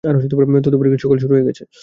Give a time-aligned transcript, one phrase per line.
[0.63, 1.63] তদুপরি গ্রীষ্মকাল শুরু হয়ে গেছে।